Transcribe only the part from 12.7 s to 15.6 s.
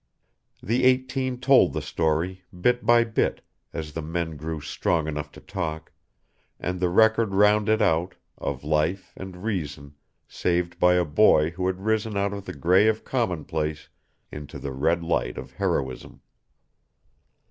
of commonplace into the red light of